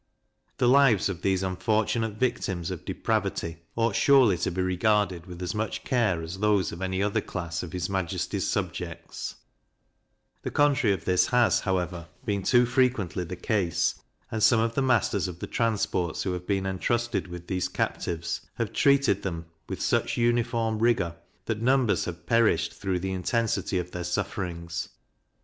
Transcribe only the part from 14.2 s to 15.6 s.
and some of the masters of the